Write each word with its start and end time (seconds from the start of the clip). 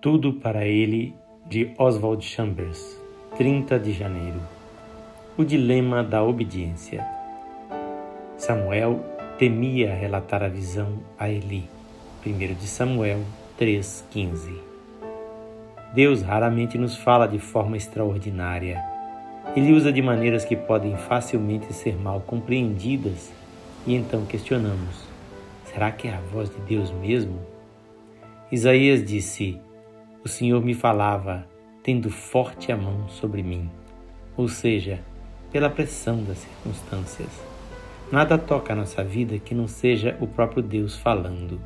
Tudo 0.00 0.34
para 0.34 0.64
ele 0.64 1.12
de 1.44 1.74
Oswald 1.76 2.24
Chambers, 2.24 2.96
30 3.36 3.80
de 3.80 3.92
janeiro. 3.92 4.40
O 5.36 5.42
dilema 5.44 6.04
da 6.04 6.22
obediência. 6.22 7.04
Samuel 8.36 9.04
temia 9.38 9.92
relatar 9.92 10.44
a 10.44 10.48
visão 10.48 11.00
a 11.18 11.28
Eli. 11.28 11.68
1 12.24 12.54
de 12.54 12.68
Samuel 12.68 13.24
3:15. 13.58 14.60
Deus 15.92 16.22
raramente 16.22 16.78
nos 16.78 16.96
fala 16.96 17.26
de 17.26 17.40
forma 17.40 17.76
extraordinária. 17.76 18.80
Ele 19.56 19.72
usa 19.72 19.90
de 19.90 20.00
maneiras 20.00 20.44
que 20.44 20.54
podem 20.54 20.96
facilmente 20.96 21.72
ser 21.72 21.96
mal 21.96 22.20
compreendidas 22.20 23.32
e 23.84 23.96
então 23.96 24.24
questionamos: 24.26 25.08
será 25.64 25.90
que 25.90 26.06
é 26.06 26.14
a 26.14 26.20
voz 26.20 26.48
de 26.48 26.60
Deus 26.60 26.92
mesmo? 26.92 27.40
Isaías 28.52 29.04
disse: 29.04 29.60
o 30.28 30.30
Senhor 30.30 30.62
me 30.62 30.74
falava, 30.74 31.48
tendo 31.82 32.10
forte 32.10 32.70
a 32.70 32.76
mão 32.76 33.08
sobre 33.08 33.42
mim, 33.42 33.70
ou 34.36 34.46
seja, 34.46 35.00
pela 35.50 35.70
pressão 35.70 36.22
das 36.22 36.36
circunstâncias. 36.36 37.30
Nada 38.12 38.36
toca 38.36 38.74
a 38.74 38.76
nossa 38.76 39.02
vida 39.02 39.38
que 39.38 39.54
não 39.54 39.66
seja 39.66 40.18
o 40.20 40.26
próprio 40.26 40.62
Deus 40.62 40.98
falando. 40.98 41.58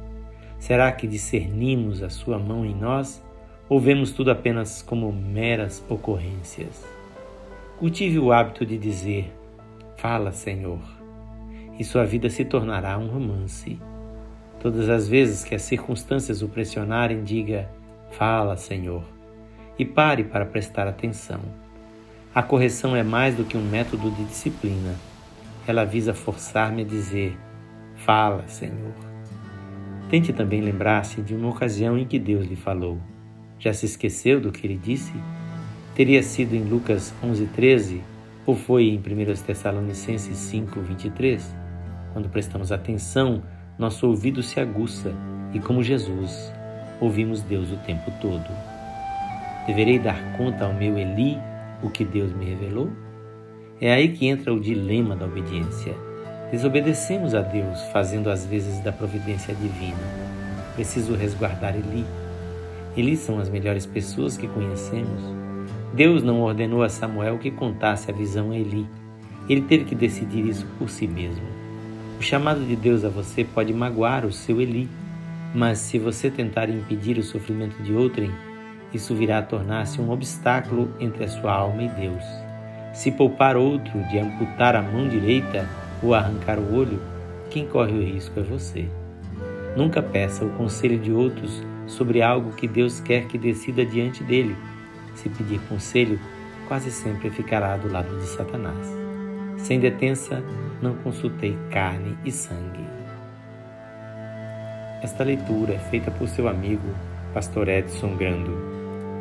Será 0.61 0.93
que 0.93 1.09
discernimos 1.09 2.05
a 2.05 2.09
Sua 2.09 2.39
mão 2.39 2.65
em 2.65 2.73
nós 2.73 3.21
ou 3.69 3.81
vemos 3.81 4.13
tudo 4.13 4.31
apenas 4.31 4.81
como 4.81 5.13
meras 5.13 5.85
ocorrências? 5.89 6.87
Cultive 7.81 8.21
o 8.21 8.31
hábito 8.31 8.65
de 8.65 8.79
dizer: 8.79 9.33
Fala, 9.97 10.31
Senhor, 10.31 10.79
e 11.81 11.83
sua 11.83 12.05
vida 12.05 12.31
se 12.31 12.45
tornará 12.45 12.97
um 12.97 13.09
romance. 13.09 13.77
Todas 14.61 14.89
as 14.89 15.09
vezes 15.09 15.43
que 15.43 15.53
as 15.53 15.63
circunstâncias 15.63 16.43
o 16.43 16.49
pressionarem, 16.49 17.25
diga: 17.25 17.69
Fala, 18.13 18.59
Senhor, 18.59 19.03
e 19.79 19.87
pare 19.87 20.23
para 20.23 20.45
prestar 20.45 20.87
atenção. 20.87 21.41
A 22.35 22.43
correção 22.43 22.95
é 22.95 23.03
mais 23.03 23.35
do 23.35 23.45
que 23.45 23.57
um 23.57 23.63
método 23.63 24.11
de 24.11 24.25
disciplina. 24.25 24.95
Ela 25.67 25.85
visa 25.85 26.13
forçar-me 26.13 26.83
a 26.83 26.85
dizer: 26.85 27.37
Fala, 27.97 28.47
Senhor. 28.47 28.93
Tente 30.11 30.31
também 30.31 30.61
lembrar-se 30.61 31.23
de 31.23 31.35
uma 31.35 31.49
ocasião 31.49 31.97
em 31.97 32.07
que 32.07 32.19
Deus 32.19 32.47
lhe 32.47 32.57
falou. 32.57 32.99
Já 33.59 33.73
se 33.73 33.87
esqueceu 33.87 34.41
do 34.41 34.53
que 34.53 34.67
ele 34.67 34.77
disse? 34.77 35.15
Teria 35.95 36.23
sido 36.23 36.55
em 36.55 36.65
Lucas 36.65 37.15
11:13 37.23 38.03
ou 38.45 38.55
foi 38.55 38.89
em 38.89 38.99
1 38.99 39.43
Tessalonicenses 39.43 40.37
5:23? 40.37 41.43
Quando 42.13 42.29
prestamos 42.29 42.73
atenção, 42.73 43.43
nosso 43.79 44.07
ouvido 44.07 44.43
se 44.43 44.61
aguça 44.61 45.15
e 45.55 45.59
como 45.59 45.83
Jesus, 45.83 46.53
ouvimos 47.03 47.43
Deus 47.43 47.73
o 47.73 47.77
tempo 47.79 48.13
todo. 48.21 48.49
Deverei 49.67 49.99
dar 49.99 50.37
conta 50.37 50.65
ao 50.65 50.73
meu 50.73 50.97
Eli 50.97 51.37
o 51.83 51.91
que 51.91 52.05
Deus 52.05 52.33
me 52.33 52.45
revelou? 52.45 52.91
É 53.81 53.93
aí 53.93 54.11
que 54.11 54.29
entra 54.29 54.55
o 54.55 54.61
dilema 54.61 55.17
da 55.17 55.27
obediência. 55.27 55.95
Desobedecemos 56.53 57.35
a 57.35 57.41
Deus, 57.41 57.83
fazendo 57.93 58.31
às 58.31 58.47
vezes 58.47 58.79
da 58.85 58.93
providência 58.93 59.53
divina. 59.53 59.99
Preciso 60.77 61.17
resguardar 61.17 61.75
Eli. 61.75 62.07
Eli 62.97 63.17
são 63.17 63.41
as 63.41 63.49
melhores 63.49 63.85
pessoas 63.85 64.37
que 64.37 64.47
conhecemos. 64.47 65.23
Deus 65.93 66.23
não 66.23 66.41
ordenou 66.41 66.85
a 66.85 66.89
Samuel 66.89 67.39
que 67.39 67.51
contasse 67.51 68.13
a 68.13 68.15
visão 68.15 68.53
a 68.53 68.57
Eli. 68.57 68.87
Ele 69.49 69.63
teve 69.63 69.85
que 69.85 69.97
decidir 69.97 70.47
isso 70.47 70.67
por 70.79 70.89
si 70.89 71.09
mesmo. 71.09 71.43
O 72.21 72.23
chamado 72.23 72.65
de 72.65 72.77
Deus 72.77 73.05
a 73.05 73.09
você 73.09 73.43
pode 73.43 73.73
magoar 73.73 74.25
o 74.25 74.33
seu 74.33 74.61
Eli, 74.61 74.89
mas 75.55 75.79
se 75.79 75.99
você 75.99 76.31
tentar 76.31 76.69
impedir 76.69 77.19
o 77.19 77.23
sofrimento 77.23 77.83
de 77.83 77.93
outrem, 77.93 78.31
isso 78.93 79.15
virá 79.15 79.39
a 79.39 79.43
tornar-se 79.43 80.01
um 80.01 80.11
obstáculo 80.11 80.95
entre 81.01 81.25
a 81.25 81.29
sua 81.29 81.53
alma 81.53 81.83
e 81.83 81.89
Deus. 81.89 82.25
Se 82.93 83.11
poupar 83.11 83.57
outro 83.57 84.03
de 84.09 84.19
amputar 84.19 84.77
a 84.77 84.83
mão 84.83 85.09
direita 85.09 85.69
ou 86.03 86.15
arrancar 86.15 86.59
o 86.59 86.75
olho, 86.75 87.01
quem 87.51 87.67
corre 87.67 87.93
o 87.93 88.03
risco 88.03 88.39
é 88.39 88.43
você. 88.43 88.87
Nunca 89.77 90.03
peça 90.03 90.45
o 90.45 90.51
conselho 90.51 90.99
de 90.99 91.11
outros 91.11 91.63
sobre 91.87 92.23
algo 92.23 92.53
que 92.53 92.69
Deus 92.69 93.01
quer 93.01 93.27
que 93.27 93.39
decida 93.39 93.85
diante 93.85 94.23
dele. 94.23 94.57
Se 95.15 95.29
pedir 95.29 95.61
conselho, 95.69 96.21
quase 96.69 96.91
sempre 96.91 97.31
ficará 97.31 97.77
do 97.77 97.91
lado 97.91 98.15
de 98.19 98.27
Satanás. 98.27 98.87
Sem 99.57 99.81
detença, 99.81 100.43
não 100.81 100.95
consultei 100.97 101.57
carne 101.71 102.17
e 102.25 102.33
sangue. 102.33 103.02
Esta 105.03 105.25
leitura 105.25 105.75
é 105.75 105.79
feita 105.79 106.13
por 106.13 106.29
seu 106.29 106.47
amigo, 106.47 106.95
Pastor 107.35 107.69
Edson 107.69 108.15
Grando. 108.17 108.57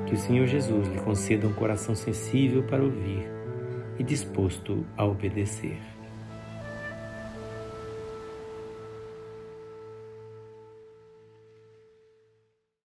Que 0.05 0.13
o 0.13 0.17
Senhor 0.17 0.45
Jesus 0.45 0.87
lhe 0.87 0.99
conceda 0.99 1.47
um 1.47 1.53
coração 1.53 1.95
sensível 1.95 2.61
para 2.61 2.83
ouvir 2.83 3.27
e 3.97 4.03
disposto 4.03 4.85
a 4.95 5.03
obedecer. 5.03 5.79